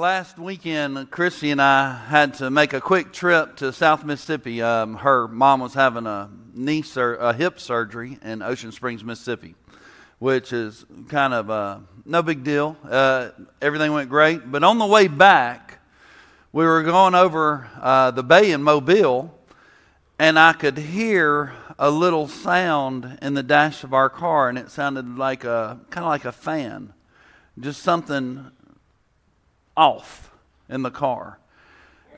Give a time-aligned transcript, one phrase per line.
[0.00, 4.62] Last weekend, Chrissy and I had to make a quick trip to South Mississippi.
[4.62, 9.56] Um, her mom was having a knee sur- a hip surgery in Ocean Springs, Mississippi,
[10.18, 12.78] which is kind of uh, no big deal.
[12.82, 15.80] Uh, everything went great, but on the way back,
[16.50, 19.38] we were going over uh, the bay in Mobile,
[20.18, 24.70] and I could hear a little sound in the dash of our car, and it
[24.70, 26.94] sounded like a kind of like a fan,
[27.58, 28.50] just something
[29.76, 30.30] off
[30.68, 31.38] in the car.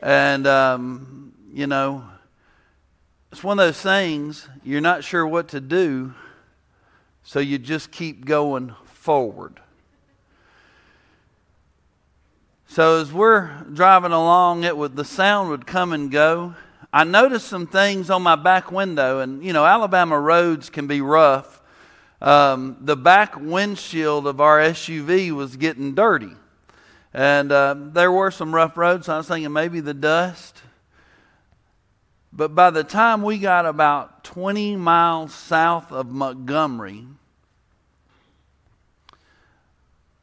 [0.01, 2.05] And, um, you know,
[3.31, 6.13] it's one of those things you're not sure what to do,
[7.23, 9.61] so you just keep going forward.
[12.67, 16.55] So as we're driving along, it would the sound would come and go.
[16.93, 21.01] I noticed some things on my back window, and you know, Alabama roads can be
[21.01, 21.63] rough.
[22.21, 26.33] Um, the back windshield of our SUV was getting dirty.
[27.15, 29.07] And uh, there were some rough roads.
[29.07, 30.63] So I was thinking maybe the dust.
[32.33, 37.07] But by the time we got about 20 miles south of Montgomery,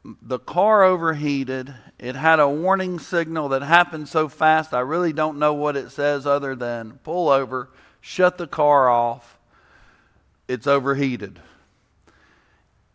[0.04, 1.74] the car overheated.
[1.98, 5.90] It had a warning signal that happened so fast, I really don't know what it
[5.90, 9.38] says other than pull over, shut the car off.
[10.48, 11.38] It's overheated.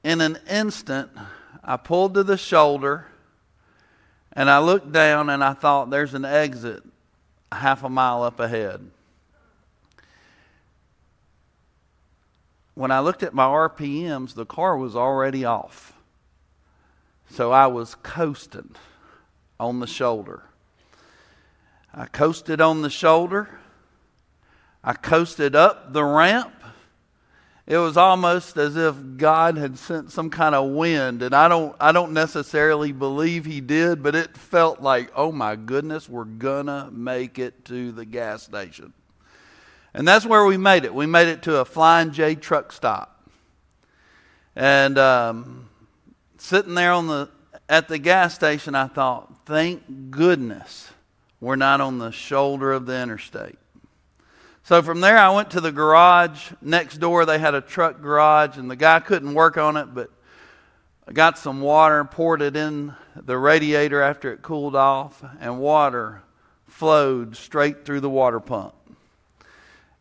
[0.03, 1.11] In an instant,
[1.63, 3.07] I pulled to the shoulder
[4.35, 6.83] and I looked down and I thought, there's an exit
[7.51, 8.89] half a mile up ahead.
[12.73, 15.93] When I looked at my RPMs, the car was already off.
[17.29, 18.75] So I was coasting
[19.59, 20.43] on the shoulder.
[21.93, 23.59] I coasted on the shoulder.
[24.83, 26.51] I coasted up the ramp.
[27.67, 31.75] It was almost as if God had sent some kind of wind, and I don't,
[31.79, 36.89] I don't necessarily believe He did, but it felt like, oh my goodness, we're gonna
[36.91, 38.93] make it to the gas station.
[39.95, 40.93] And that's where we made it.
[40.93, 43.29] We made it to a Flying J truck stop.
[44.55, 45.69] And um,
[46.37, 47.29] sitting there on the,
[47.67, 50.91] at the gas station, I thought, thank goodness
[51.39, 53.57] we're not on the shoulder of the interstate.
[54.65, 56.51] So from there, I went to the garage.
[56.59, 60.09] Next door, they had a truck garage, and the guy couldn't work on it, but
[61.07, 66.23] I got some water poured it in the radiator after it cooled off, and water
[66.65, 68.73] flowed straight through the water pump.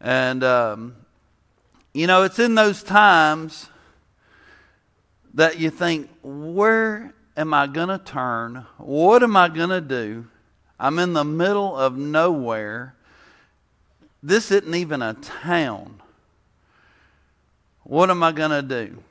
[0.00, 0.96] And, um,
[1.92, 3.68] you know, it's in those times
[5.34, 8.64] that you think, where am I going to turn?
[8.78, 10.26] What am I going to do?
[10.80, 12.94] I'm in the middle of nowhere
[14.24, 16.00] this isn't even a town.
[17.82, 19.02] What am I going to do?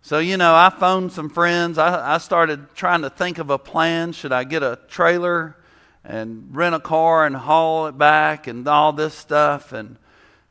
[0.00, 1.76] So, you know, I phoned some friends.
[1.76, 4.12] I, I started trying to think of a plan.
[4.12, 5.54] Should I get a trailer
[6.02, 9.74] and rent a car and haul it back and all this stuff?
[9.74, 9.98] And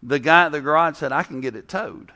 [0.03, 2.11] the guy at the garage said, I can get it towed.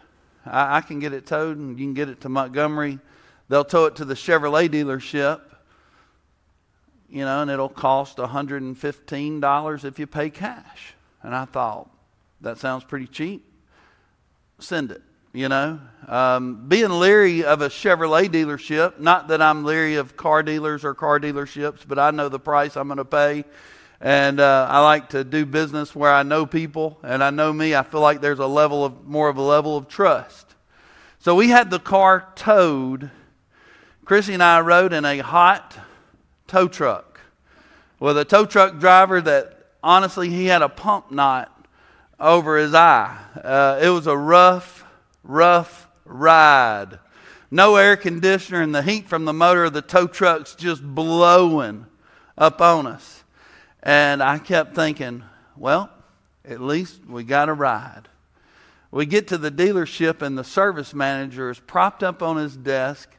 [0.45, 2.99] I, I can get it towed and you can get it to Montgomery.
[3.47, 5.41] They'll tow it to the Chevrolet dealership,
[7.09, 10.93] you know, and it'll cost $115 if you pay cash.
[11.21, 11.89] And I thought,
[12.41, 13.45] that sounds pretty cheap.
[14.59, 15.01] Send it,
[15.33, 15.79] you know.
[16.07, 20.93] Um, being leery of a Chevrolet dealership, not that I'm leery of car dealers or
[20.93, 23.43] car dealerships, but I know the price I'm going to pay.
[24.01, 27.75] And uh, I like to do business where I know people and I know me.
[27.75, 30.55] I feel like there's a level of more of a level of trust.
[31.19, 33.11] So we had the car towed.
[34.05, 35.77] Chrissy and I rode in a hot
[36.47, 37.19] tow truck
[37.99, 41.67] with a tow truck driver that honestly, he had a pump knot
[42.19, 43.17] over his eye.
[43.35, 44.83] Uh, it was a rough,
[45.23, 46.99] rough ride.
[47.51, 51.85] No air conditioner, and the heat from the motor of the tow truck's just blowing
[52.37, 53.23] up on us.
[53.81, 55.23] And I kept thinking,
[55.55, 55.89] well,
[56.45, 58.03] at least we got a ride.
[58.91, 63.09] We get to the dealership, and the service manager is propped up on his desk.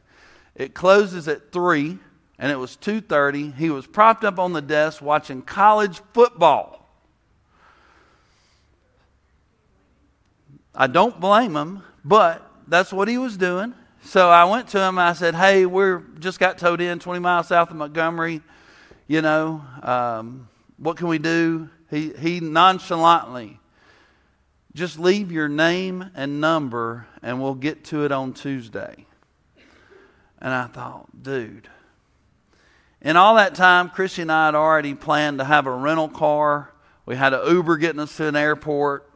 [0.55, 1.97] It closes at 3
[2.41, 3.51] and it was 2:30.
[3.51, 6.89] He was propped up on the desk watching college football.
[10.73, 13.75] I don't blame him, but that's what he was doing.
[14.03, 14.97] So I went to him.
[14.97, 18.41] I said, "Hey, we're just got towed in 20 miles south of Montgomery.
[19.07, 21.69] You know, um, what can we do?
[21.91, 23.59] He, he nonchalantly,
[24.73, 29.05] just leave your name and number and we'll get to it on Tuesday.
[30.39, 31.69] And I thought, dude.
[33.01, 36.71] In all that time, Chrissy and I had already planned to have a rental car.
[37.05, 39.09] We had an Uber getting us to an airport.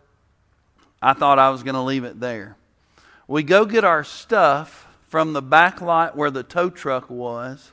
[1.02, 2.58] I thought I was going to leave it there.
[3.28, 7.72] We go get our stuff from the back lot where the tow truck was,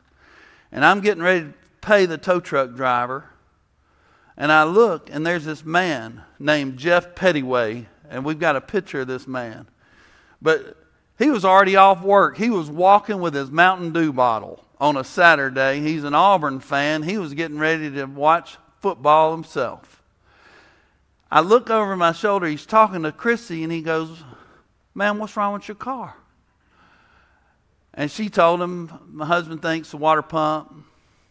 [0.70, 3.24] and I'm getting ready to pay the tow truck driver.
[4.36, 9.00] And I look, and there's this man named Jeff Pettyway, and we've got a picture
[9.00, 9.66] of this man.
[10.42, 10.76] But
[11.18, 12.36] he was already off work.
[12.36, 15.80] He was walking with his Mountain Dew bottle on a Saturday.
[15.80, 17.04] He's an Auburn fan.
[17.04, 20.02] He was getting ready to watch football himself.
[21.30, 22.48] I look over my shoulder.
[22.48, 24.24] He's talking to Chrissy, and he goes,
[24.92, 26.16] Man, what's wrong with your car?
[27.94, 30.84] And she told him, My husband thinks the water pump,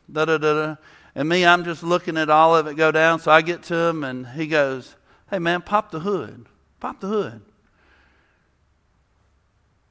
[0.10, 0.76] da da da da.
[1.14, 3.20] And me, I'm just looking at all of it go down.
[3.20, 4.96] So I get to him, and he goes,
[5.30, 6.46] Hey, man, pop the hood.
[6.80, 7.42] Pop the hood.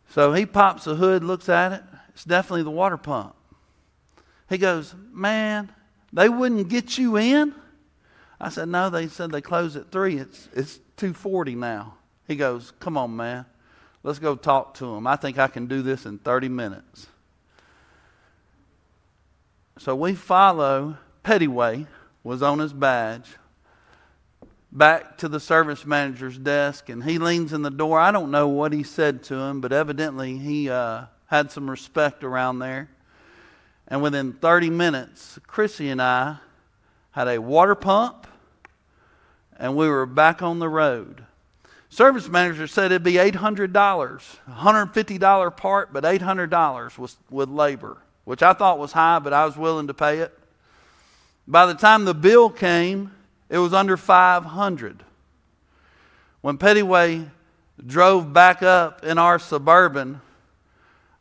[0.08, 1.82] So he pops the hood, looks at it.
[2.08, 3.36] It's definitely the water pump.
[4.50, 5.72] He goes, Man,
[6.12, 7.54] they wouldn't get you in?
[8.38, 10.18] I said, No, they said they close at 3.
[10.18, 11.94] It's, it's 240 now.
[12.26, 13.46] He goes, Come on, man.
[14.02, 15.06] Let's go talk to him.
[15.06, 17.06] I think I can do this in 30 minutes.
[19.78, 21.86] So we follow Pettyway
[22.22, 23.28] was on his badge
[24.72, 27.98] back to the service manager's desk and he leans in the door.
[27.98, 32.24] I don't know what he said to him, but evidently he uh, had some respect
[32.24, 32.88] around there.
[33.90, 36.36] And within 30 minutes, Chrissy and I
[37.10, 38.28] had a water pump
[39.58, 41.24] and we were back on the road.
[41.90, 48.52] Service manager said it'd be $800, $150 part, but $800 was with labor, which I
[48.52, 50.36] thought was high, but I was willing to pay it.
[51.46, 53.10] By the time the bill came,
[53.48, 55.02] it was under 500.
[56.40, 57.28] When Pettyway
[57.84, 60.20] drove back up in our suburban,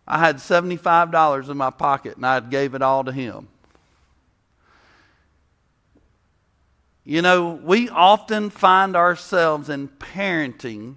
[0.09, 3.47] I had $75 in my pocket and I gave it all to him.
[7.05, 10.95] You know, we often find ourselves in parenting,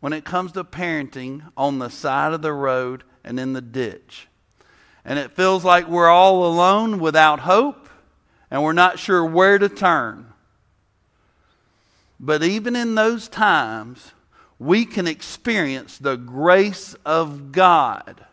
[0.00, 4.28] when it comes to parenting, on the side of the road and in the ditch.
[5.04, 7.88] And it feels like we're all alone without hope
[8.50, 10.32] and we're not sure where to turn.
[12.20, 14.12] But even in those times,
[14.58, 18.24] we can experience the grace of God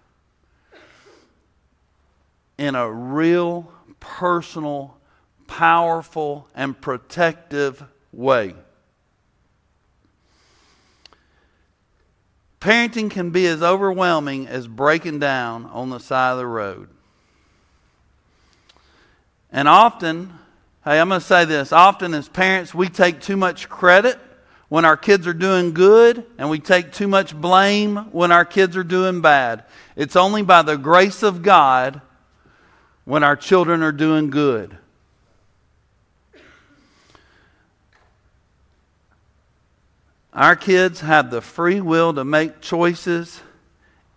[2.58, 4.98] in a real, personal,
[5.48, 8.56] powerful, and protective way.
[12.60, 16.90] Parenting can be as overwhelming as breaking down on the side of the road.
[19.52, 20.34] And often,
[20.84, 24.18] hey, I'm going to say this often as parents, we take too much credit
[24.68, 28.76] when our kids are doing good, and we take too much blame when our kids
[28.76, 29.64] are doing bad.
[29.96, 32.02] It's only by the grace of God
[33.06, 34.78] when our children are doing good.
[40.34, 43.40] Our kids have the free will to make choices,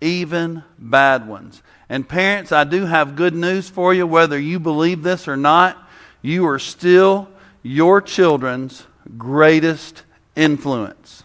[0.01, 1.63] even bad ones.
[1.89, 5.79] And parents, I do have good news for you, whether you believe this or not,
[6.21, 7.29] you are still
[7.63, 8.85] your children's
[9.17, 10.03] greatest
[10.35, 11.23] influence.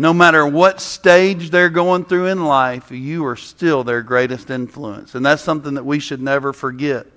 [0.00, 5.16] No matter what stage they're going through in life, you are still their greatest influence.
[5.16, 7.08] And that's something that we should never forget.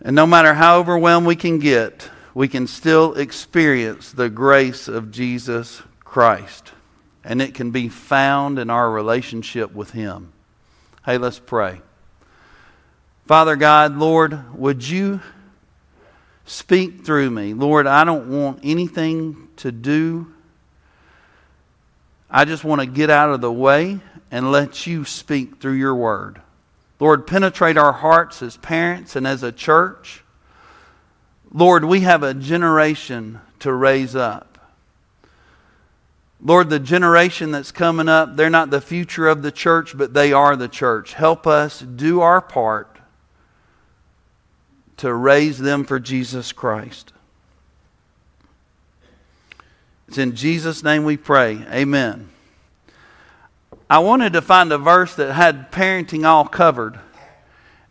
[0.00, 5.10] And no matter how overwhelmed we can get, we can still experience the grace of
[5.10, 6.70] Jesus Christ.
[7.24, 10.32] And it can be found in our relationship with Him.
[11.04, 11.80] Hey, let's pray.
[13.26, 15.20] Father God, Lord, would you
[16.44, 17.52] speak through me?
[17.52, 20.32] Lord, I don't want anything to do.
[22.30, 25.94] I just want to get out of the way and let you speak through your
[25.94, 26.40] word.
[26.98, 30.24] Lord, penetrate our hearts as parents and as a church.
[31.52, 34.58] Lord, we have a generation to raise up.
[36.42, 40.32] Lord, the generation that's coming up, they're not the future of the church, but they
[40.32, 41.14] are the church.
[41.14, 42.98] Help us do our part
[44.98, 47.12] to raise them for Jesus Christ.
[50.08, 51.64] It's in Jesus' name we pray.
[51.70, 52.28] Amen.
[53.90, 56.98] I wanted to find a verse that had parenting all covered,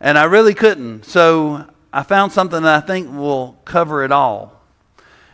[0.00, 1.04] and I really couldn't.
[1.04, 4.60] So I found something that I think will cover it all.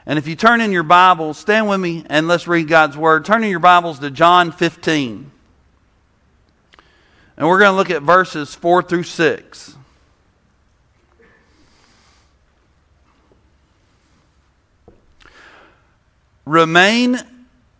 [0.06, 3.24] And if you turn in your Bibles, stand with me and let's read God's Word.
[3.24, 5.30] Turn in your Bibles to John 15.
[7.36, 9.76] And we're going to look at verses 4 through 6.
[16.44, 17.18] Remain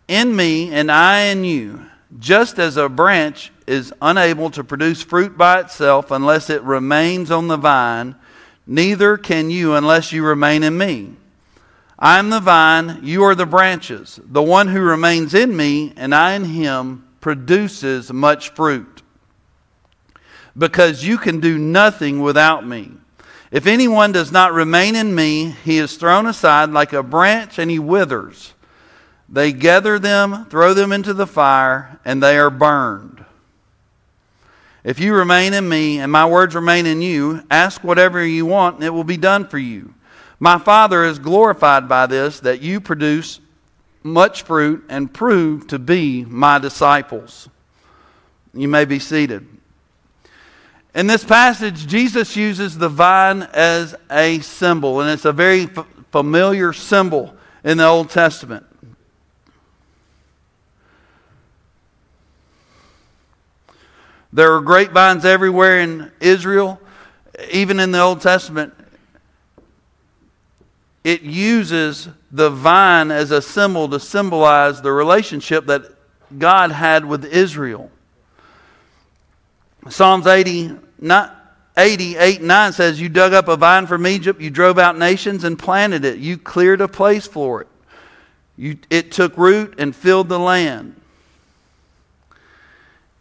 [0.07, 1.85] in me, and I in you,
[2.19, 7.47] just as a branch is unable to produce fruit by itself unless it remains on
[7.47, 8.15] the vine,
[8.65, 11.13] neither can you unless you remain in me.
[11.97, 14.19] I am the vine, you are the branches.
[14.23, 19.01] The one who remains in me, and I in him, produces much fruit.
[20.57, 22.91] Because you can do nothing without me.
[23.53, 27.69] If anyone does not remain in me, he is thrown aside like a branch and
[27.69, 28.55] he withers.
[29.29, 33.23] They gather them, throw them into the fire, and they are burned.
[34.83, 38.77] If you remain in me and my words remain in you, ask whatever you want,
[38.77, 39.93] and it will be done for you.
[40.39, 43.39] My Father is glorified by this, that you produce
[44.01, 47.47] much fruit and prove to be my disciples.
[48.51, 49.47] You may be seated.
[50.95, 55.87] In this passage, Jesus uses the vine as a symbol, and it's a very f-
[56.11, 57.33] familiar symbol
[57.63, 58.63] in the Old Testament.
[64.31, 66.79] There are grapevines everywhere in Israel,
[67.51, 68.73] even in the Old Testament.
[71.03, 75.83] It uses the vine as a symbol to symbolize the relationship that
[76.37, 77.91] God had with Israel.
[79.89, 81.39] Psalms 80, not
[81.77, 85.57] 88 9 says, You dug up a vine from Egypt, you drove out nations and
[85.57, 87.67] planted it, you cleared a place for it.
[88.55, 90.99] You, it took root and filled the land.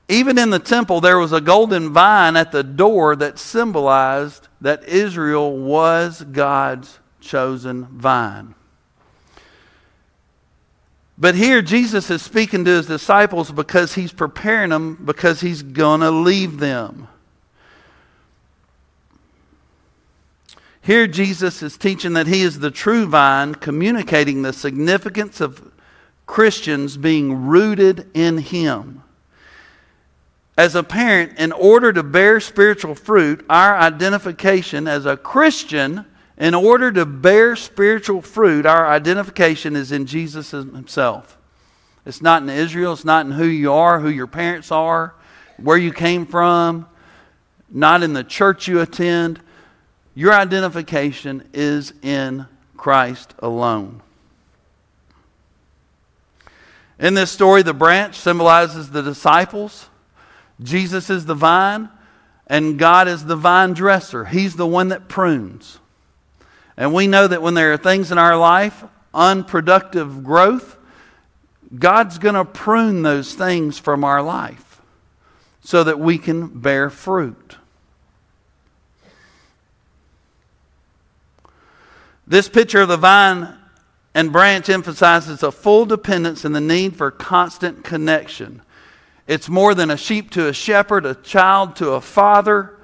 [0.09, 4.85] Even in the temple, there was a golden vine at the door that symbolized that
[4.85, 8.55] Israel was God's chosen vine.
[11.23, 16.01] But here, Jesus is speaking to his disciples because he's preparing them because he's going
[16.01, 17.07] to leave them.
[20.81, 25.71] Here, Jesus is teaching that he is the true vine, communicating the significance of
[26.27, 29.05] Christians being rooted in him.
[30.59, 36.05] As a parent, in order to bear spiritual fruit, our identification as a Christian,
[36.43, 41.39] in order to bear spiritual fruit, our identification is in Jesus himself.
[42.05, 45.15] It's not in Israel, it's not in who you are, who your parents are,
[45.57, 46.89] where you came from,
[47.71, 49.41] not in the church you attend
[50.17, 52.47] your identification is in
[52.77, 54.03] Christ alone.
[56.99, 59.89] In this story, the branch symbolizes the disciples,
[60.61, 61.89] Jesus is the vine,
[62.49, 64.25] and God is the vine dresser.
[64.25, 65.79] He's the one that prunes.
[66.77, 70.77] And we know that when there are things in our life, unproductive growth,
[71.79, 74.81] God's going to prune those things from our life
[75.63, 77.57] so that we can bear fruit.
[82.27, 83.57] This picture of the vine
[84.15, 88.63] and branch emphasizes a full dependence and the need for constant connection.
[89.27, 92.77] It's more than a sheep to a shepherd, a child to a father.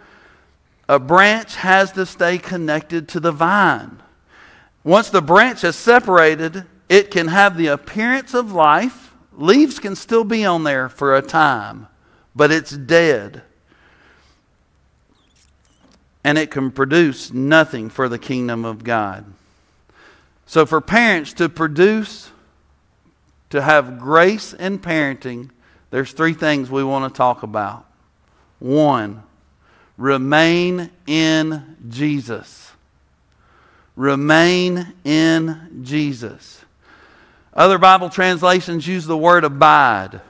[0.89, 4.03] A branch has to stay connected to the vine.
[4.83, 9.13] Once the branch is separated, it can have the appearance of life.
[9.33, 11.89] Leaves can still be on there for a time,
[12.35, 13.43] but it's dead.
[16.25, 19.27] And it can produce nothing for the kingdom of God.
[20.47, 22.31] So, for parents to produce,
[23.51, 25.51] to have grace in parenting,
[25.91, 27.87] there's three things we want to talk about.
[28.59, 29.23] One,
[29.99, 32.73] remain in Jesus.
[33.97, 36.65] Remain in Jesus.
[37.53, 40.21] Other Bible translations use the word abide.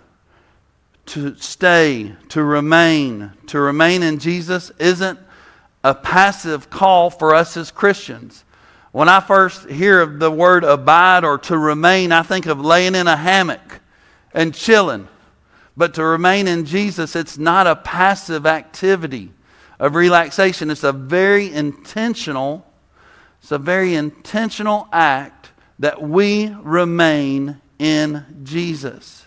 [1.07, 3.33] To stay, to remain.
[3.49, 5.19] To remain in Jesus isn't
[5.85, 8.45] a passive call for us as Christians.
[8.93, 12.95] When I first hear of the word abide or to remain, I think of laying
[12.95, 13.81] in a hammock
[14.33, 15.09] and chilling.
[15.77, 19.33] But to remain in Jesus, it's not a passive activity
[19.79, 20.71] of relaxation.
[20.71, 22.67] It's a very intentional,
[23.41, 29.27] it's a very intentional act that we remain in Jesus.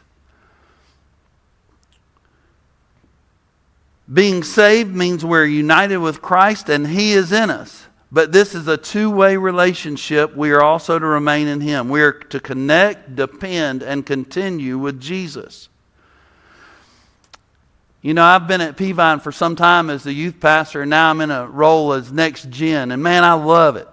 [4.11, 7.87] Being saved means we're united with Christ and He is in us.
[8.11, 10.35] But this is a two way relationship.
[10.35, 11.87] We are also to remain in Him.
[11.87, 15.69] We are to connect, depend, and continue with Jesus.
[18.03, 21.11] You know, I've been at Peavine for some time as the youth pastor, and now
[21.11, 22.91] I'm in a role as next gen.
[22.91, 23.87] And man, I love it.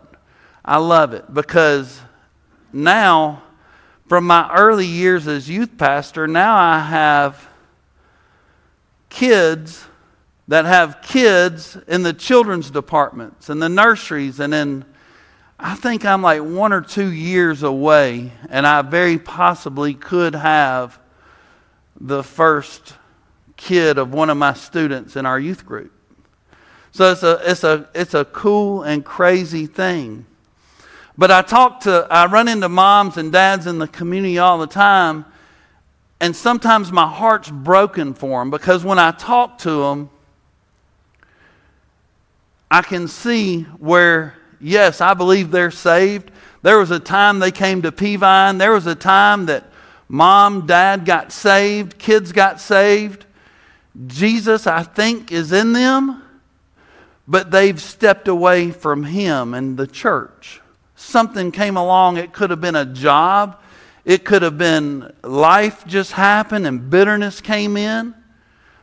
[0.65, 2.01] I love it because
[2.73, 3.43] now,
[4.07, 7.49] from my early years as youth pastor, now I have
[9.11, 9.85] kids
[10.49, 14.85] that have kids in the children's departments and the nurseries and in
[15.61, 21.01] I think I'm like one or two years away, and I very possibly could have
[22.01, 22.95] the first
[23.59, 25.93] kid of one of my students in our youth group.
[26.93, 30.25] So it's a, it's a, it's a cool and crazy thing.
[31.19, 34.67] But I talk to, I run into moms and dads in the community all the
[34.67, 35.27] time,
[36.21, 40.11] and sometimes my heart's broken for them because when I talk to them,
[42.71, 46.31] I can see where, yes, I believe they're saved.
[46.63, 48.59] There was a time they came to Peavine.
[48.59, 49.65] There was a time that
[50.09, 53.25] mom, dad got saved, kids got saved.
[54.07, 56.23] Jesus, I think, is in them,
[57.27, 60.61] but they've stepped away from Him and the church.
[60.95, 62.17] Something came along.
[62.17, 63.61] It could have been a job,
[64.05, 68.15] it could have been life just happened and bitterness came in,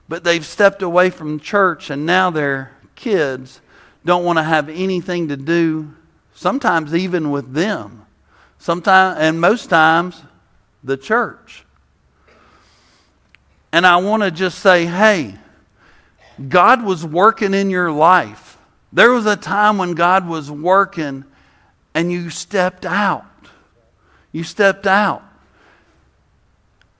[0.07, 3.60] but they've stepped away from church and now their kids
[4.05, 5.91] don't want to have anything to do,
[6.36, 8.05] sometimes even with them.
[8.60, 10.22] Sometimes, and most times,
[10.84, 11.64] the church.
[13.72, 15.36] And I want to just say, hey,
[16.50, 18.57] God was working in your life.
[18.93, 21.25] There was a time when God was working
[21.93, 23.25] and you stepped out.
[24.31, 25.24] You stepped out.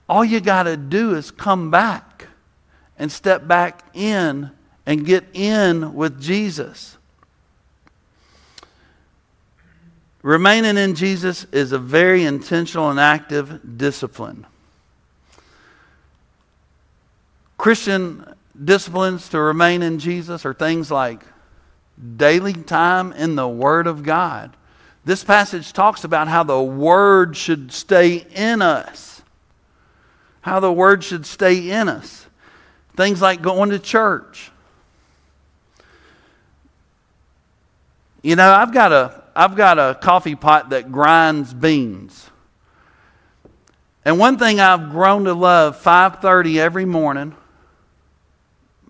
[0.08, 2.28] All you got to do is come back
[2.98, 4.50] and step back in
[4.86, 6.96] and get in with Jesus.
[10.22, 14.46] Remaining in Jesus is a very intentional and active discipline.
[17.56, 21.22] Christian disciplines to remain in Jesus are things like
[22.16, 24.56] daily time in the Word of God.
[25.04, 29.22] This passage talks about how the Word should stay in us.
[30.42, 32.26] How the Word should stay in us.
[32.96, 34.50] Things like going to church.
[38.22, 42.28] You know, I've got a, I've got a coffee pot that grinds beans.
[44.04, 47.34] And one thing I've grown to love 5:30 every morning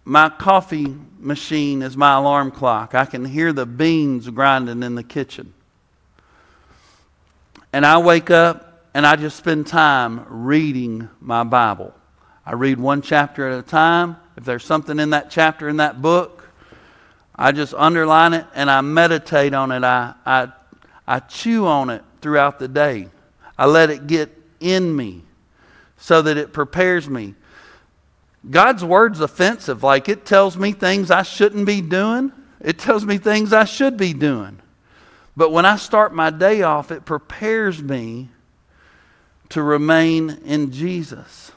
[0.09, 2.95] my coffee machine is my alarm clock.
[2.95, 5.53] I can hear the beans grinding in the kitchen.
[7.73, 11.92] And I wake up and I just spend time reading my Bible.
[12.47, 14.16] I read one chapter at a time.
[14.37, 16.49] If there's something in that chapter in that book,
[17.35, 19.83] I just underline it and I meditate on it.
[19.83, 20.53] I, I,
[21.05, 23.09] I chew on it throughout the day.
[23.59, 25.25] I let it get in me
[25.97, 27.35] so that it prepares me.
[28.49, 29.83] God's word's offensive.
[29.83, 33.97] Like it tells me things I shouldn't be doing, it tells me things I should
[33.97, 34.61] be doing.
[35.37, 38.31] But when I start my day off, it prepares me
[39.51, 41.53] to remain in Jesus.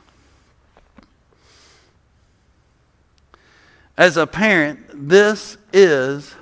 [3.98, 6.34] As a parent, this is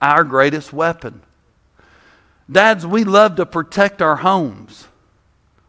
[0.00, 1.22] our greatest weapon.
[2.50, 4.88] Dads, we love to protect our homes.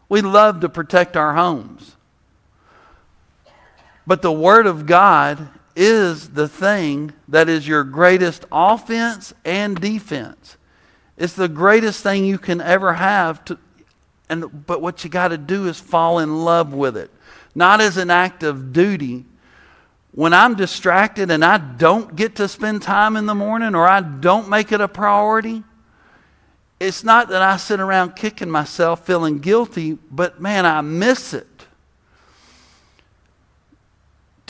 [0.08, 1.91] We love to protect our homes.
[4.06, 10.56] But the Word of God is the thing that is your greatest offense and defense.
[11.16, 13.58] It's the greatest thing you can ever have to
[14.32, 17.10] and but what you got to do is fall in love with it.
[17.54, 19.26] Not as an act of duty.
[20.12, 24.00] When I'm distracted and I don't get to spend time in the morning or I
[24.00, 25.62] don't make it a priority,
[26.80, 31.46] it's not that I sit around kicking myself feeling guilty, but man, I miss it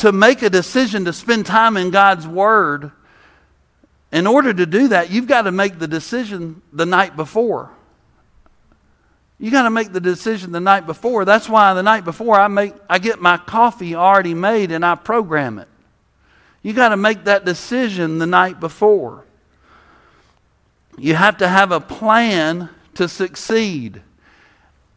[0.03, 2.91] to make a decision to spend time in God's Word,
[4.11, 7.71] in order to do that, you've got to make the decision the night before.
[9.39, 11.25] You got to make the decision the night before.
[11.25, 14.97] That's why the night before I make I get my coffee already made and I
[14.97, 15.69] program it.
[16.65, 19.23] You got to make that decision the night before.
[20.99, 24.03] You have to have a plan to succeed.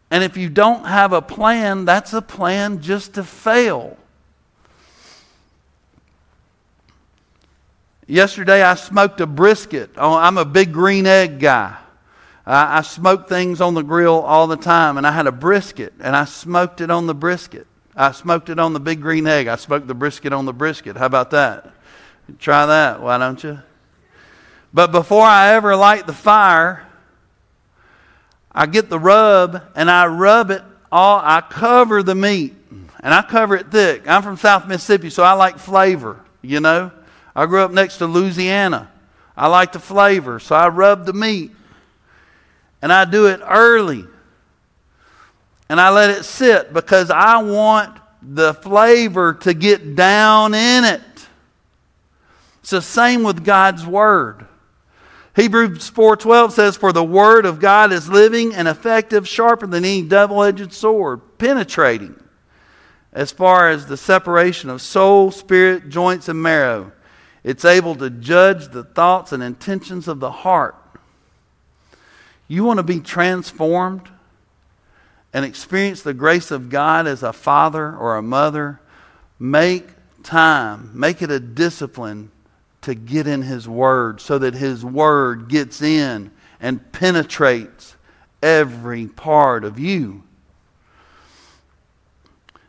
[0.09, 3.99] And if you don't have a plan, that's a plan just to fail.
[8.07, 9.91] Yesterday I smoked a brisket.
[9.97, 11.77] Oh, I'm a big green egg guy.
[12.45, 15.93] I, I smoke things on the grill all the time, and I had a brisket,
[15.99, 17.65] and I smoked it on the brisket.
[17.95, 19.47] I smoked it on the big green egg.
[19.47, 20.97] I smoked the brisket on the brisket.
[20.97, 21.73] How about that?
[22.39, 23.59] Try that, why don't you?
[24.73, 26.85] But before I ever light the fire,
[28.51, 32.55] I get the rub and I rub it all, I cover the meat
[32.99, 34.07] and I cover it thick.
[34.07, 36.91] I'm from South Mississippi, so I like flavor, you know?
[37.35, 38.89] I grew up next to Louisiana.
[39.35, 41.51] I like the flavor, so I rub the meat.
[42.81, 44.05] And I do it early.
[45.67, 51.01] And I let it sit because I want the flavor to get down in it.
[52.61, 54.45] It's the same with God's Word.
[55.35, 60.01] Hebrews 4:12 says for the word of God is living and effective sharper than any
[60.01, 62.15] double-edged sword penetrating
[63.11, 66.91] as far as the separation of soul, spirit, joints and marrow.
[67.45, 70.75] It's able to judge the thoughts and intentions of the heart.
[72.47, 74.09] You want to be transformed
[75.31, 78.79] and experience the grace of God as a father or a mother?
[79.37, 79.85] Make
[80.23, 82.31] time, make it a discipline
[82.81, 87.95] to get in His Word so that His Word gets in and penetrates
[88.41, 90.23] every part of you.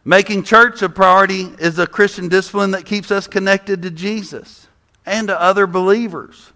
[0.04, 4.65] Making church a priority is a Christian discipline that keeps us connected to Jesus
[5.06, 6.52] and to other believers.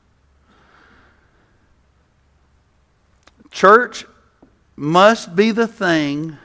[3.50, 4.04] Church
[4.76, 6.36] must be the thing,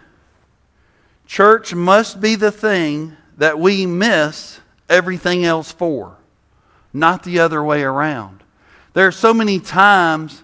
[1.25, 6.17] church must be the thing that we miss everything else for
[6.95, 8.41] not the other way around.
[8.93, 10.41] There are so many times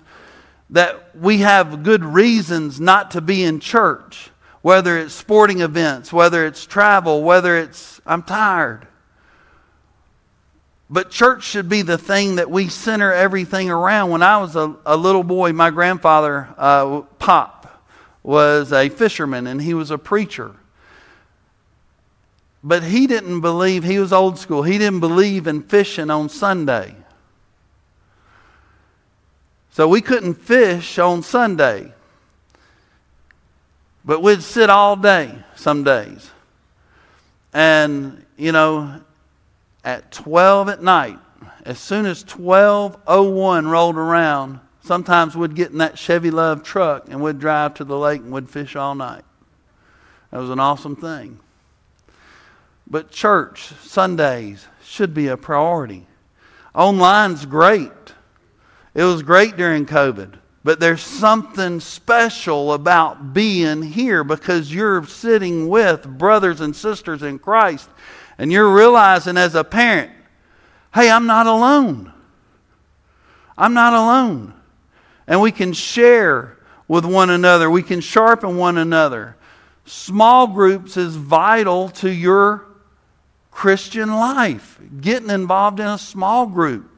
[0.69, 4.29] that we have good reasons not to be in church,
[4.61, 8.85] whether it's sporting events, whether it's travel, whether it's, I'm tired.
[10.93, 14.09] But church should be the thing that we center everything around.
[14.09, 17.81] When I was a, a little boy, my grandfather, uh, Pop,
[18.23, 20.53] was a fisherman and he was a preacher.
[22.61, 26.93] But he didn't believe, he was old school, he didn't believe in fishing on Sunday.
[29.71, 31.93] So we couldn't fish on Sunday.
[34.03, 36.29] But we'd sit all day some days.
[37.53, 39.01] And, you know,
[39.83, 41.19] at 12 at night,
[41.63, 47.21] as soon as 1201 rolled around, sometimes we'd get in that Chevy LUV truck and
[47.21, 49.23] we'd drive to the lake and we'd fish all night.
[50.31, 51.39] That was an awesome thing.
[52.87, 56.07] But church, Sundays, should be a priority.
[56.75, 57.91] Online's great.
[58.93, 60.35] It was great during COVID.
[60.63, 67.39] But there's something special about being here because you're sitting with brothers and sisters in
[67.39, 67.89] Christ
[68.41, 70.09] and you're realizing as a parent,
[70.95, 72.11] hey, I'm not alone.
[73.55, 74.55] I'm not alone.
[75.27, 79.37] And we can share with one another, we can sharpen one another.
[79.85, 82.65] Small groups is vital to your
[83.51, 86.89] Christian life, getting involved in a small group.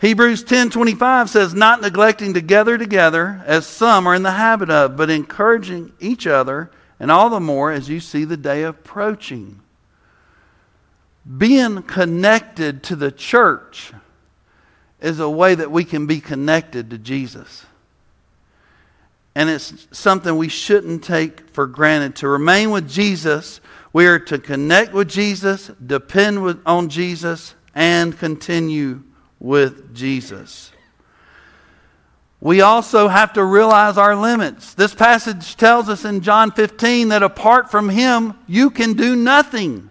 [0.00, 4.96] Hebrews 10:25 says not neglecting to gather together as some are in the habit of,
[4.96, 9.60] but encouraging each other and all the more as you see the day approaching.
[11.36, 13.92] Being connected to the church
[15.00, 17.66] is a way that we can be connected to Jesus
[19.38, 22.16] and it's something we shouldn't take for granted.
[22.16, 23.60] To remain with Jesus,
[23.92, 29.04] we are to connect with Jesus, depend with, on Jesus, and continue
[29.38, 30.72] with Jesus.
[32.40, 34.74] We also have to realize our limits.
[34.74, 39.90] This passage tells us in John 15 that apart from Him, you can do nothing.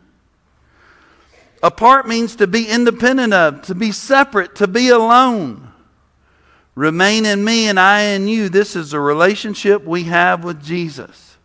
[1.61, 5.71] Apart means to be independent of, to be separate, to be alone.
[6.75, 8.49] Remain in me and I in you.
[8.49, 11.35] This is a relationship we have with Jesus.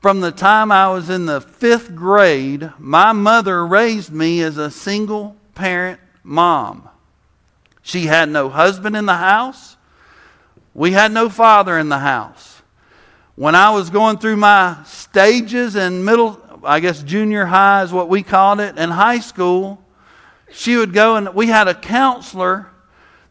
[0.00, 4.70] From the time I was in the fifth grade, my mother raised me as a
[4.70, 6.88] single parent mom.
[7.86, 9.76] She had no husband in the house.
[10.74, 12.60] We had no father in the house.
[13.36, 18.08] When I was going through my stages in middle, I guess junior high is what
[18.08, 19.80] we called it, and high school,
[20.50, 22.66] she would go and we had a counselor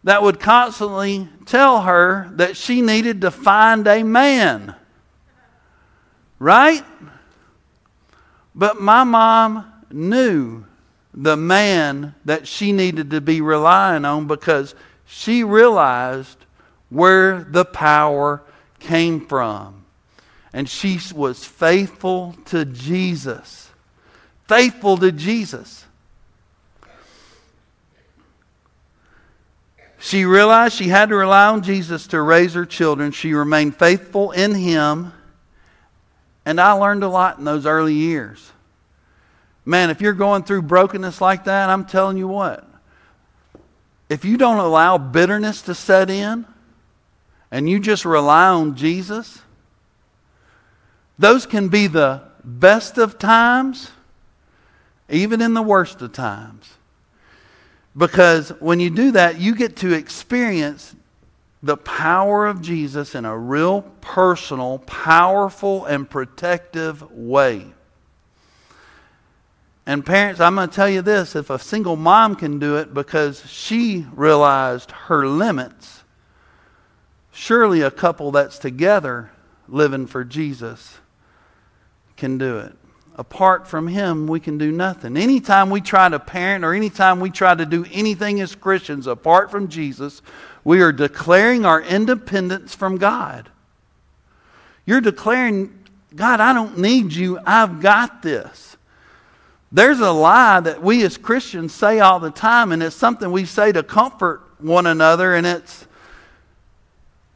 [0.06, 4.74] that would constantly tell her that she needed to find a man.
[6.39, 6.86] Right?
[8.56, 10.64] But my mom knew
[11.15, 14.75] the man that she needed to be relying on because
[15.06, 16.38] she realized
[16.89, 18.41] where the power
[18.80, 19.86] came from.
[20.51, 23.69] And she was faithful to Jesus.
[24.47, 25.86] Faithful to Jesus.
[29.99, 33.12] She realized she had to rely on Jesus to raise her children.
[33.12, 35.13] She remained faithful in Him.
[36.45, 38.51] And I learned a lot in those early years.
[39.65, 42.67] Man, if you're going through brokenness like that, I'm telling you what.
[44.08, 46.45] If you don't allow bitterness to set in
[47.49, 49.41] and you just rely on Jesus,
[51.17, 53.89] those can be the best of times,
[55.10, 56.69] even in the worst of times.
[57.97, 60.95] Because when you do that, you get to experience
[61.63, 67.65] the power of Jesus in a real personal, powerful, and protective way.
[69.86, 72.93] And parents, I'm going to tell you this if a single mom can do it
[72.93, 76.04] because she realized her limits,
[77.32, 79.30] surely a couple that's together
[79.67, 80.98] living for Jesus
[82.17, 82.74] can do it.
[83.17, 85.15] Apart from Him, we can do nothing.
[85.15, 89.52] Anytime we try to parent or anytime we try to do anything as Christians apart
[89.52, 90.21] from Jesus,
[90.63, 93.50] we are declaring our independence from God.
[94.86, 95.80] You're declaring,
[96.13, 97.39] God, I don't need you.
[97.45, 98.74] I've got this.
[99.71, 103.45] There's a lie that we as Christians say all the time, and it's something we
[103.45, 105.86] say to comfort one another, and it's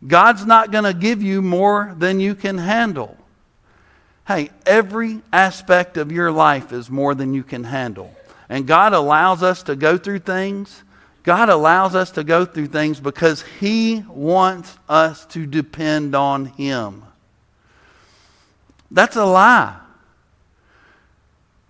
[0.05, 3.17] God's not going to give you more than you can handle.
[4.27, 8.15] Hey, every aspect of your life is more than you can handle.
[8.47, 10.83] And God allows us to go through things.
[11.23, 17.03] God allows us to go through things because He wants us to depend on Him.
[18.91, 19.75] That's a lie.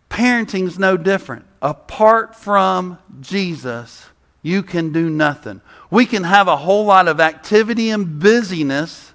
[0.09, 1.45] Parenting's no different.
[1.61, 4.05] Apart from Jesus,
[4.41, 5.61] you can do nothing.
[5.91, 9.09] We can have a whole lot of activity and busyness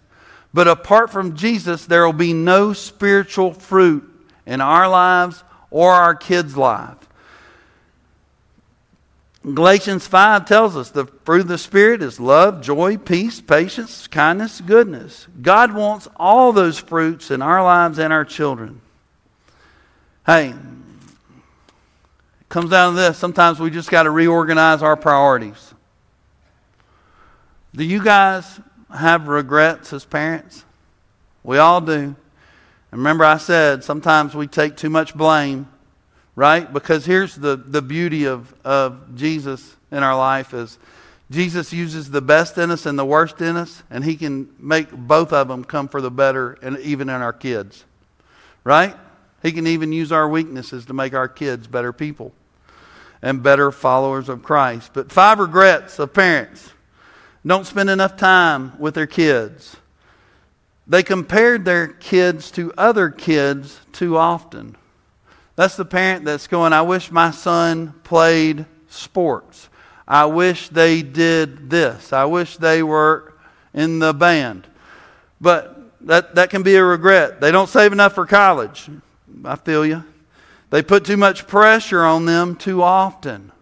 [0.54, 4.08] but apart from Jesus, there will be no spiritual fruit
[4.46, 7.04] in our lives or our kids' lives.
[9.42, 14.60] Galatians 5 tells us the fruit of the Spirit is love, joy, peace, patience, kindness,
[14.60, 15.26] goodness.
[15.42, 18.80] God wants all those fruits in our lives and our children.
[20.24, 20.54] Hey,
[22.54, 23.18] comes down to this.
[23.18, 25.74] Sometimes we just got to reorganize our priorities.
[27.74, 28.60] Do you guys
[28.96, 30.64] have regrets as parents?
[31.42, 31.92] We all do.
[31.92, 32.16] And
[32.92, 35.68] remember, I said sometimes we take too much blame,
[36.36, 36.72] right?
[36.72, 40.78] Because here's the, the beauty of, of Jesus in our life is
[41.32, 44.92] Jesus uses the best in us and the worst in us, and he can make
[44.92, 47.82] both of them come for the better, and even in our kids,
[48.62, 48.94] right?
[49.42, 52.32] He can even use our weaknesses to make our kids better people
[53.24, 54.90] and better followers of Christ.
[54.92, 56.70] But five regrets of parents
[57.44, 59.76] don't spend enough time with their kids.
[60.86, 64.76] They compared their kids to other kids too often.
[65.56, 69.70] That's the parent that's going, I wish my son played sports.
[70.06, 72.12] I wish they did this.
[72.12, 73.32] I wish they were
[73.72, 74.66] in the band.
[75.40, 77.40] But that, that can be a regret.
[77.40, 78.90] They don't save enough for college.
[79.46, 80.04] I feel you.
[80.70, 83.52] They put too much pressure on them too often.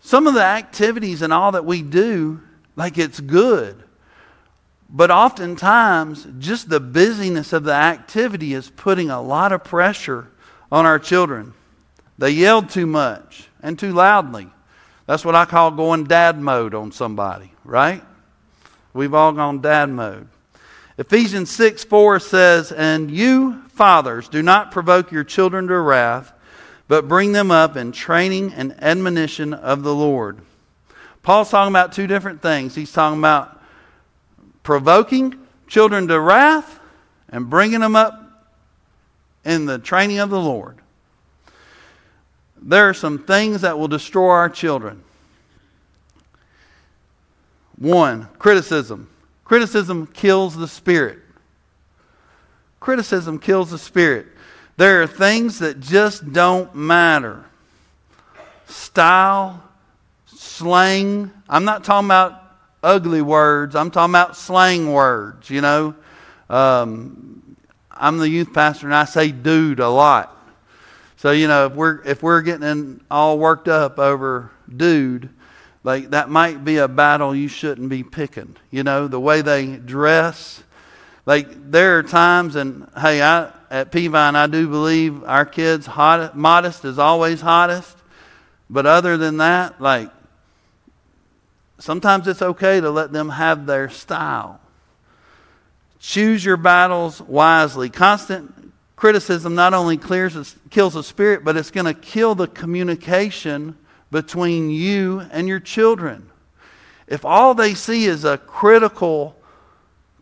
[0.00, 2.40] Some of the activities and all that we do,
[2.76, 3.82] like it's good.
[4.88, 10.28] But oftentimes, just the busyness of the activity is putting a lot of pressure
[10.72, 11.54] on our children.
[12.18, 14.48] They yelled too much and too loudly.
[15.06, 18.02] That's what I call going dad mode on somebody, right?
[18.92, 20.28] We've all gone dad mode.
[20.98, 26.34] Ephesians 6 4 says, And you, fathers, do not provoke your children to wrath
[26.90, 30.40] but bring them up in training and admonition of the Lord.
[31.22, 32.74] Paul's talking about two different things.
[32.74, 33.62] He's talking about
[34.64, 35.38] provoking
[35.68, 36.80] children to wrath
[37.28, 38.48] and bringing them up
[39.44, 40.78] in the training of the Lord.
[42.60, 45.04] There are some things that will destroy our children.
[47.78, 49.08] One, criticism.
[49.44, 51.19] Criticism kills the spirit.
[52.80, 54.26] Criticism kills the spirit.
[54.76, 57.44] There are things that just don't matter.
[58.66, 59.62] Style,
[60.26, 61.30] slang.
[61.48, 62.40] I'm not talking about
[62.82, 65.94] ugly words, I'm talking about slang words, you know.
[66.48, 67.56] Um,
[67.90, 70.36] I'm the youth pastor and I say dude a lot.
[71.16, 75.28] So, you know, if we're, if we're getting all worked up over dude,
[75.84, 78.56] like that might be a battle you shouldn't be picking.
[78.70, 80.62] You know, the way they dress.
[81.26, 86.36] Like there are times, and hey, I, at Peavine, I do believe our kids' hot,
[86.36, 87.96] modest is always hottest.
[88.68, 90.10] But other than that, like,
[91.78, 94.60] sometimes it's okay to let them have their style.
[95.98, 97.90] Choose your battles wisely.
[97.90, 103.76] Constant criticism not only clears, kills the spirit, but it's going to kill the communication
[104.10, 106.30] between you and your children.
[107.06, 109.36] If all they see is a critical,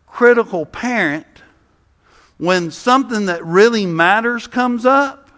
[0.09, 1.25] critical parent,
[2.37, 5.29] when something that really matters comes up,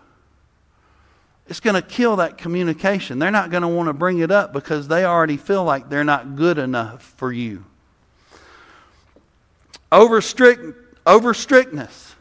[1.47, 3.19] it's going to kill that communication.
[3.19, 6.03] They're not going to want to bring it up because they already feel like they're
[6.03, 7.65] not good enough for you.
[9.91, 10.63] Over, strict,
[11.05, 12.15] over strictness.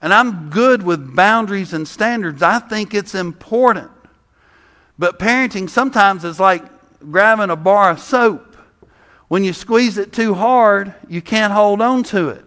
[0.00, 2.42] And I'm good with boundaries and standards.
[2.42, 3.92] I think it's important.
[4.98, 6.64] But parenting sometimes is like
[6.98, 8.51] grabbing a bar of soap.
[9.32, 12.44] When you squeeze it too hard, you can't hold on to it.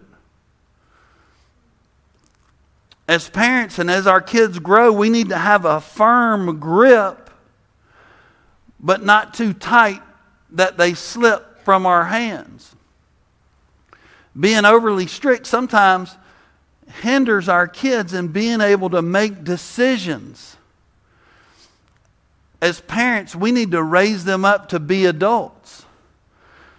[3.08, 7.28] as parents and as our kids grow, we need to have a firm grip,
[8.78, 10.00] but not too tight
[10.52, 12.76] that they slip from our hands.
[14.38, 16.16] Being overly strict sometimes
[17.02, 20.56] hinders our kids in being able to make decisions.
[22.62, 25.85] As parents, we need to raise them up to be adults.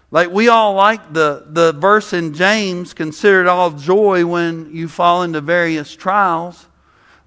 [0.10, 4.88] Like we all like the, the verse in James, consider it all joy when you
[4.88, 6.65] fall into various trials.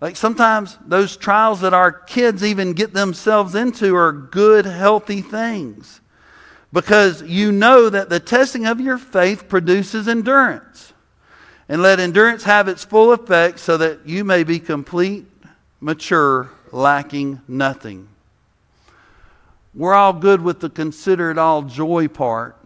[0.00, 6.00] Like sometimes those trials that our kids even get themselves into are good, healthy things.
[6.72, 10.94] Because you know that the testing of your faith produces endurance.
[11.68, 15.26] And let endurance have its full effect so that you may be complete,
[15.80, 18.08] mature, lacking nothing.
[19.74, 22.56] We're all good with the consider it all joy part.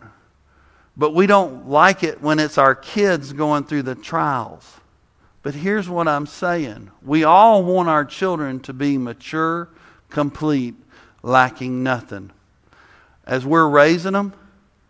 [0.96, 4.80] But we don't like it when it's our kids going through the trials.
[5.42, 9.68] But here's what I'm saying we all want our children to be mature,
[10.08, 10.74] complete,
[11.22, 12.30] lacking nothing.
[13.26, 14.32] As we're raising them,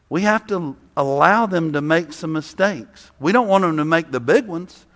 [0.08, 3.10] we have to allow them to make some mistakes.
[3.18, 4.86] We don't want them to make the big ones,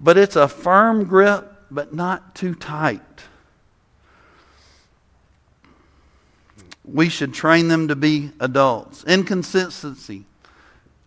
[0.00, 3.00] but it's a firm grip, but not too tight.
[6.92, 9.04] We should train them to be adults.
[9.04, 10.24] Inconsistency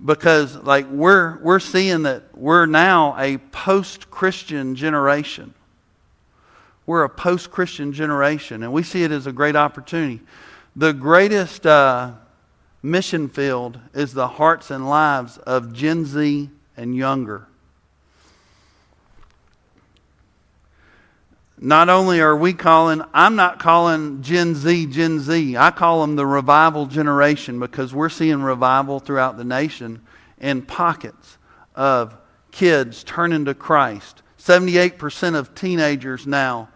[0.03, 5.55] because like we're we're seeing that we're now a post-christian generation.
[6.87, 10.21] We're a post-christian generation and we see it as a great opportunity.
[10.77, 12.13] The greatest uh,
[12.83, 17.47] mission field is the hearts and lives of gen z and younger
[21.59, 25.57] not only are we calling, I'm not calling Gen Z Gen Z.
[25.57, 30.03] I call them the revival generation because we're seeing revival throughout the nation
[30.39, 31.39] in pockets
[31.75, 32.17] of
[32.51, 34.23] kids turning to Christ.
[34.39, 36.69] 78% of teenagers now,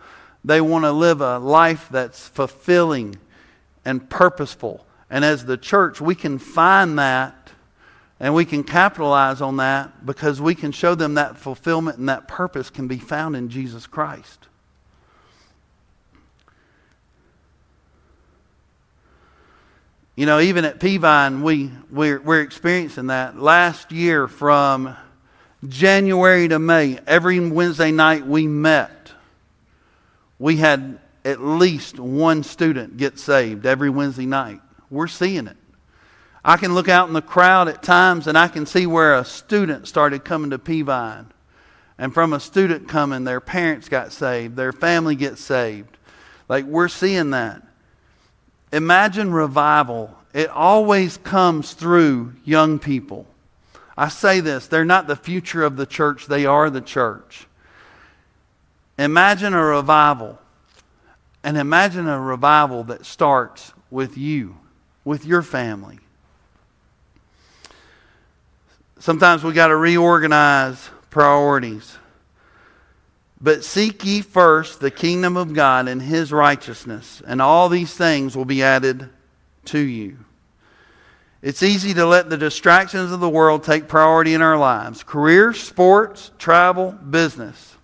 [0.44, 3.16] they want to live a life that's fulfilling
[3.84, 4.86] and purposeful.
[5.10, 7.34] And as the church, we can find that
[8.20, 12.26] and we can capitalize on that because we can show them that fulfillment and that
[12.26, 14.47] purpose can be found in Jesus Christ.
[20.18, 23.38] You know, even at Peavine, we, we're, we're experiencing that.
[23.38, 24.96] Last year, from
[25.68, 29.12] January to May, every Wednesday night we met,
[30.40, 34.60] we had at least one student get saved every Wednesday night.
[34.90, 35.56] We're seeing it.
[36.44, 39.24] I can look out in the crowd at times and I can see where a
[39.24, 41.26] student started coming to Peavine.
[41.96, 45.96] And from a student coming, their parents got saved, their family gets saved.
[46.48, 47.62] Like we're seeing that.
[48.72, 50.14] Imagine revival.
[50.34, 53.26] It always comes through young people.
[53.96, 57.46] I say this, they're not the future of the church, they are the church.
[58.96, 60.38] Imagine a revival
[61.42, 64.56] And imagine a revival that starts with you,
[65.04, 65.98] with your family.
[68.98, 71.96] Sometimes we got to reorganize priorities.
[73.40, 78.36] But seek ye first the kingdom of God and his righteousness, and all these things
[78.36, 79.08] will be added
[79.66, 80.18] to you.
[81.40, 85.52] It's easy to let the distractions of the world take priority in our lives career,
[85.52, 87.76] sports, travel, business.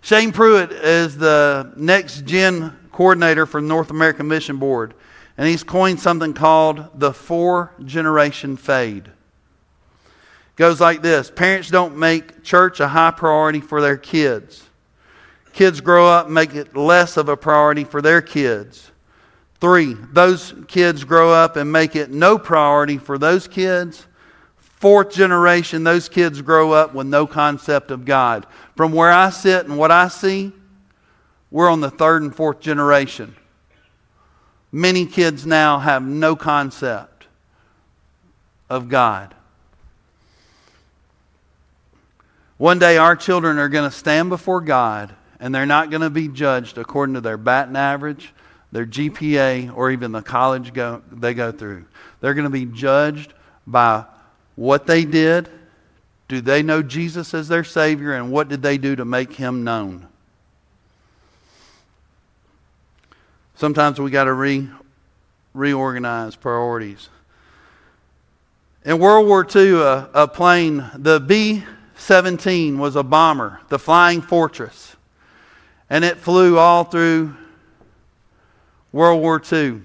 [0.00, 4.94] Shane Pruitt is the next gen coordinator for North American Mission Board,
[5.36, 9.10] and he's coined something called the four generation fade
[10.56, 14.68] goes like this Parents don't make church a high priority for their kids.
[15.52, 18.90] Kids grow up and make it less of a priority for their kids.
[19.60, 24.06] Three, those kids grow up and make it no priority for those kids.
[24.58, 28.46] Fourth generation, those kids grow up with no concept of God.
[28.76, 30.52] From where I sit and what I see,
[31.50, 33.36] we're on the third and fourth generation.
[34.72, 37.28] Many kids now have no concept
[38.68, 39.34] of God.
[42.64, 46.08] One day our children are going to stand before God and they're not going to
[46.08, 48.32] be judged according to their batting average,
[48.72, 51.84] their GPA, or even the college go, they go through.
[52.22, 53.34] They're going to be judged
[53.66, 54.06] by
[54.56, 55.50] what they did.
[56.28, 58.14] Do they know Jesus as their Savior?
[58.14, 60.08] And what did they do to make Him known?
[63.56, 64.70] Sometimes we got to re,
[65.52, 67.10] reorganize priorities.
[68.86, 71.62] In World War II, a, a plane, the B
[71.96, 74.96] 17 was a bomber, the Flying Fortress.
[75.88, 77.36] And it flew all through
[78.92, 79.82] World War II.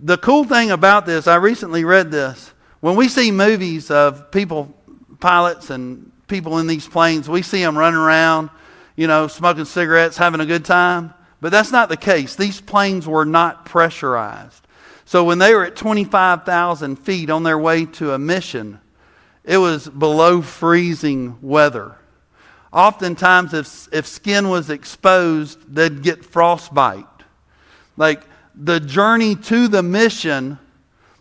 [0.00, 2.52] The cool thing about this, I recently read this.
[2.80, 4.74] When we see movies of people,
[5.20, 8.50] pilots and people in these planes, we see them running around,
[8.94, 11.12] you know, smoking cigarettes, having a good time.
[11.40, 12.36] But that's not the case.
[12.36, 14.66] These planes were not pressurized.
[15.04, 18.80] So when they were at 25,000 feet on their way to a mission,
[19.48, 21.96] it was below freezing weather.
[22.70, 27.06] Oftentimes, if, if skin was exposed, they'd get frostbite.
[27.96, 28.24] Like
[28.54, 30.58] the journey to the mission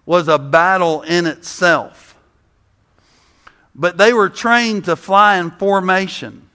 [0.06, 2.18] was a battle in itself.
[3.74, 6.50] But they were trained to fly in formation.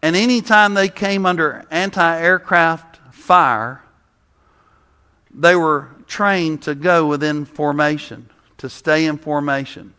[0.00, 3.82] And anytime they came under anti aircraft fire,
[5.34, 9.92] they were trained to go within formation, to stay in formation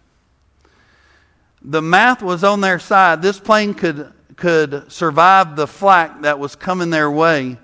[1.62, 3.22] the math was on their side.
[3.22, 7.58] This plane could, could survive the flak that was coming their way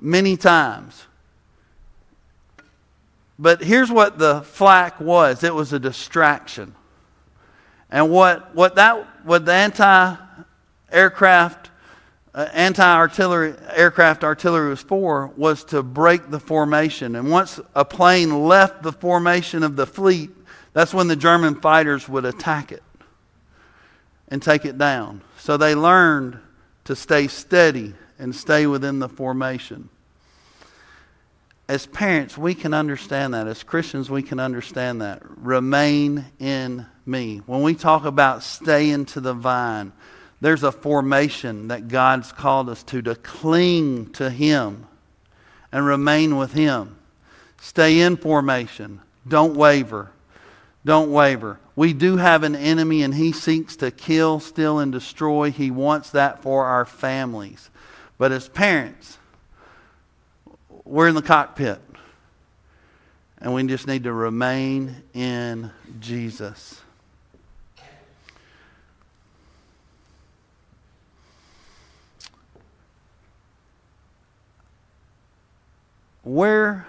[0.00, 1.06] many times.
[3.38, 6.74] But here's what the flak was it was a distraction.
[7.90, 10.16] And what, what, that, what the anti
[10.90, 11.70] aircraft,
[12.34, 17.16] uh, anti artillery aircraft artillery was for was to break the formation.
[17.16, 20.30] And once a plane left the formation of the fleet,
[20.76, 22.82] that's when the German fighters would attack it
[24.28, 25.22] and take it down.
[25.38, 26.38] So they learned
[26.84, 29.88] to stay steady and stay within the formation.
[31.66, 33.46] As parents, we can understand that.
[33.46, 35.22] As Christians, we can understand that.
[35.38, 37.38] Remain in me.
[37.46, 39.94] When we talk about stay into the vine,
[40.42, 44.86] there's a formation that God's called us to, to cling to Him
[45.72, 46.98] and remain with Him.
[47.62, 49.00] Stay in formation.
[49.26, 50.10] Don't waver.
[50.86, 51.58] Don't waver.
[51.74, 55.50] We do have an enemy, and he seeks to kill, steal, and destroy.
[55.50, 57.70] He wants that for our families.
[58.18, 59.18] But as parents,
[60.84, 61.80] we're in the cockpit,
[63.38, 66.80] and we just need to remain in Jesus.
[76.22, 76.86] Where,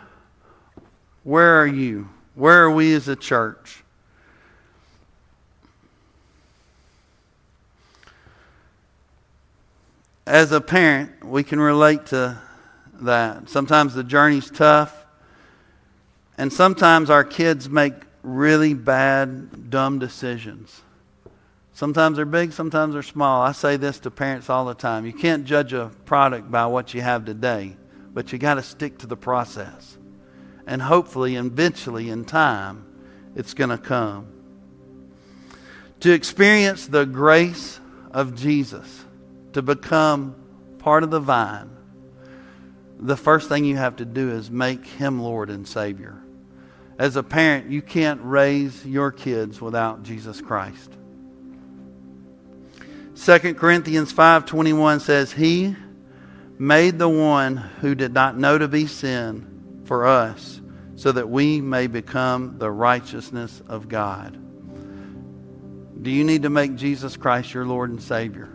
[1.24, 2.10] where are you?
[2.36, 3.84] Where are we as a church?
[10.28, 12.38] As a parent, we can relate to
[13.02, 13.50] that.
[13.50, 15.06] Sometimes the journey's tough,
[16.38, 20.82] and sometimes our kids make really bad, dumb decisions.
[21.72, 23.42] Sometimes they're big, sometimes they're small.
[23.42, 25.06] I say this to parents all the time.
[25.06, 27.78] You can't judge a product by what you have today,
[28.14, 29.98] but you got to stick to the process.
[30.66, 32.86] And hopefully, eventually, in time,
[33.36, 34.28] it's going to come.
[36.02, 37.80] To experience the grace
[38.12, 39.06] of Jesus
[39.54, 40.36] to become
[40.80, 41.70] part of the vine,
[43.00, 46.16] the first thing you have to do is make him Lord and Savior.
[46.98, 50.92] As a parent, you can't raise your kids without Jesus Christ.
[53.16, 55.76] 2 Corinthians 5:21 says, "He
[56.60, 59.46] made the one who did not know to be sin
[59.86, 60.62] for us,
[60.96, 64.38] so that we may become the righteousness of God.
[66.02, 68.50] Do you need to make Jesus Christ your Lord and Savior?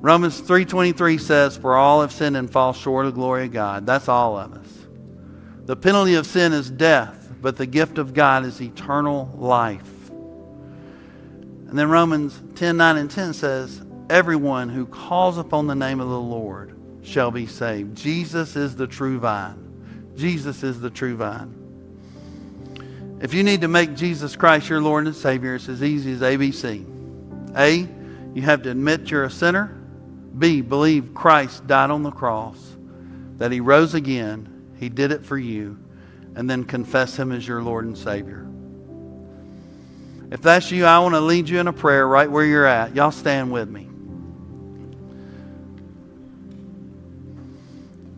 [0.00, 3.86] Romans 3:23 says, "For all have sinned and fall short of the glory of God."
[3.86, 4.86] That's all of us.
[5.66, 10.10] The penalty of sin is death, but the gift of God is eternal life.
[11.68, 16.20] And then Romans 10:9 and 10 says, everyone who calls upon the name of the
[16.20, 17.96] Lord shall be saved.
[17.96, 19.56] Jesus is the true vine.
[20.16, 21.54] Jesus is the true vine.
[23.20, 26.20] If you need to make Jesus Christ your Lord and Savior, it's as easy as
[26.22, 26.84] ABC.
[27.56, 27.88] A,
[28.34, 29.79] you have to admit you're a sinner.
[30.40, 32.76] B, believe Christ died on the cross,
[33.36, 35.78] that he rose again, he did it for you,
[36.34, 38.46] and then confess him as your Lord and Savior.
[40.30, 42.94] If that's you, I want to lead you in a prayer right where you're at.
[42.94, 43.88] Y'all stand with me.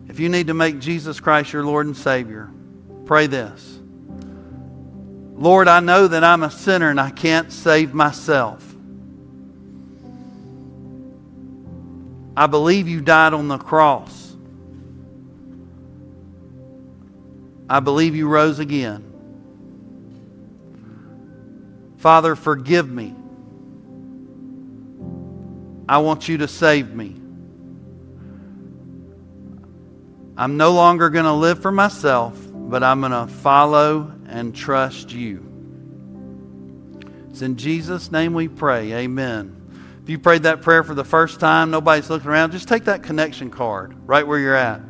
[0.07, 2.49] If you need to make Jesus Christ your Lord and Savior,
[3.05, 3.79] pray this
[5.35, 8.72] Lord, I know that I'm a sinner and I can't save myself.
[12.35, 14.35] I believe you died on the cross.
[17.69, 19.09] I believe you rose again.
[21.97, 23.15] Father, forgive me.
[25.87, 27.15] I want you to save me.
[30.35, 35.11] I'm no longer going to live for myself, but I'm going to follow and trust
[35.11, 35.45] you.
[37.29, 38.91] It's in Jesus' name we pray.
[38.93, 39.62] Amen.
[40.03, 43.03] If you prayed that prayer for the first time, nobody's looking around, just take that
[43.03, 44.81] connection card right where you're at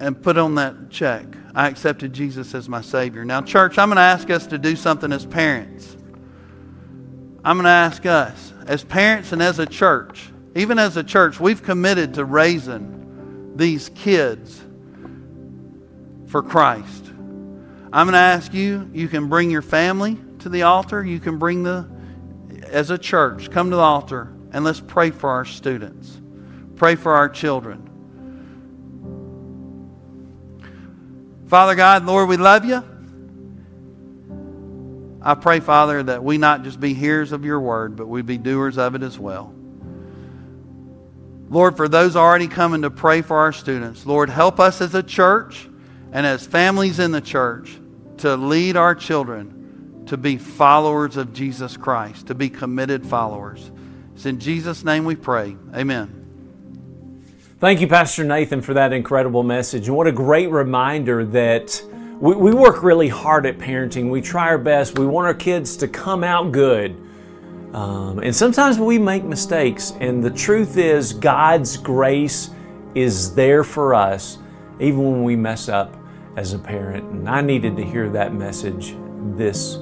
[0.00, 1.26] and put on that check.
[1.54, 3.26] I accepted Jesus as my Savior.
[3.26, 5.96] Now, church, I'm going to ask us to do something as parents.
[7.44, 11.38] I'm going to ask us, as parents and as a church, even as a church,
[11.38, 14.62] we've committed to raising these kids
[16.28, 17.04] for Christ.
[17.92, 21.04] I'm going to ask you, you can bring your family to the altar.
[21.04, 21.86] You can bring the,
[22.72, 26.20] as a church, come to the altar and let's pray for our students.
[26.76, 27.88] Pray for our children.
[31.46, 32.82] Father God, Lord, we love you.
[35.20, 38.38] I pray, Father, that we not just be hearers of your word, but we be
[38.38, 39.54] doers of it as well.
[41.48, 45.02] Lord, for those already coming to pray for our students, Lord, help us as a
[45.02, 45.68] church
[46.10, 47.78] and as families in the church
[48.18, 49.61] to lead our children
[50.12, 53.70] to be followers of Jesus Christ, to be committed followers.
[54.14, 55.56] It's in Jesus' name we pray.
[55.74, 57.22] Amen.
[57.58, 59.88] Thank you, Pastor Nathan, for that incredible message.
[59.88, 61.82] And what a great reminder that
[62.20, 64.10] we, we work really hard at parenting.
[64.10, 64.98] We try our best.
[64.98, 66.90] We want our kids to come out good.
[67.72, 72.50] Um, and sometimes we make mistakes, and the truth is, God's grace
[72.94, 74.36] is there for us
[74.78, 75.96] even when we mess up
[76.36, 77.10] as a parent.
[77.12, 78.94] And I needed to hear that message
[79.36, 79.78] this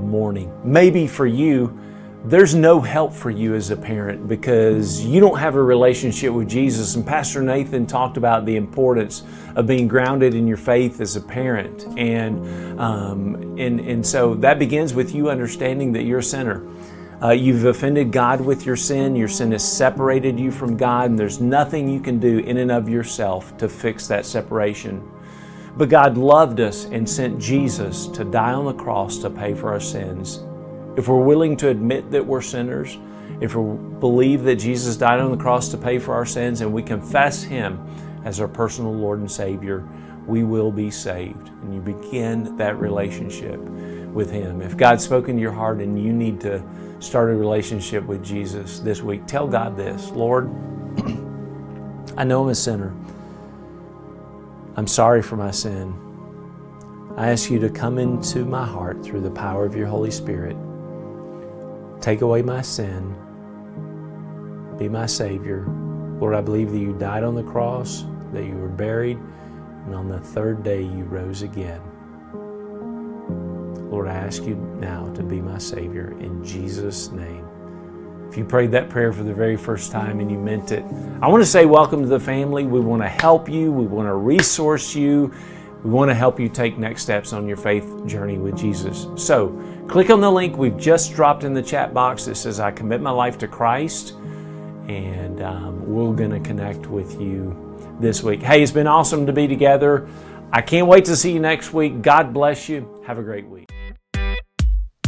[0.00, 0.52] morning.
[0.64, 1.78] Maybe for you,
[2.24, 6.48] there's no help for you as a parent because you don't have a relationship with
[6.48, 6.96] Jesus.
[6.96, 9.22] And Pastor Nathan talked about the importance
[9.54, 11.86] of being grounded in your faith as a parent.
[11.96, 16.66] And, um, and, and so that begins with you understanding that you're a sinner
[17.20, 19.16] uh, you've offended God with your sin.
[19.16, 22.70] Your sin has separated you from God, and there's nothing you can do in and
[22.70, 25.02] of yourself to fix that separation.
[25.78, 29.70] But God loved us and sent Jesus to die on the cross to pay for
[29.70, 30.42] our sins.
[30.96, 32.98] If we're willing to admit that we're sinners,
[33.40, 36.72] if we believe that Jesus died on the cross to pay for our sins, and
[36.72, 37.80] we confess Him
[38.24, 39.88] as our personal Lord and Savior,
[40.26, 41.48] we will be saved.
[41.62, 44.60] And you begin that relationship with Him.
[44.60, 46.60] If God's spoken to your heart and you need to
[46.98, 50.48] start a relationship with Jesus this week, tell God this Lord,
[52.16, 52.92] I know I'm a sinner.
[54.78, 55.92] I'm sorry for my sin.
[57.16, 60.56] I ask you to come into my heart through the power of your Holy Spirit.
[62.00, 63.12] Take away my sin.
[64.78, 65.66] Be my Savior.
[66.20, 69.18] Lord, I believe that you died on the cross, that you were buried,
[69.86, 71.82] and on the third day you rose again.
[73.90, 77.47] Lord, I ask you now to be my Savior in Jesus' name.
[78.28, 80.84] If you prayed that prayer for the very first time and you meant it,
[81.22, 82.64] I want to say welcome to the family.
[82.64, 85.32] We want to help you, we want to resource you,
[85.82, 89.06] we want to help you take next steps on your faith journey with Jesus.
[89.16, 89.58] So,
[89.88, 93.00] click on the link we've just dropped in the chat box that says, I commit
[93.00, 94.14] my life to Christ,
[94.88, 97.56] and um, we're going to connect with you
[98.00, 98.42] this week.
[98.42, 100.06] Hey, it's been awesome to be together.
[100.52, 102.02] I can't wait to see you next week.
[102.02, 103.02] God bless you.
[103.06, 103.70] Have a great week.